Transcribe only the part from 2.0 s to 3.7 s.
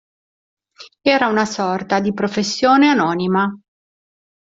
professione anonima.